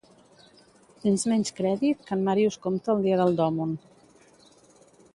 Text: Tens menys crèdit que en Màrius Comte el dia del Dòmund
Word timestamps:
Tens 1.03 1.25
menys 1.33 1.53
crèdit 1.59 2.03
que 2.09 2.13
en 2.17 2.25
Màrius 2.31 2.59
Comte 2.67 2.93
el 2.97 3.07
dia 3.07 3.23
del 3.23 3.39
Dòmund 3.45 3.89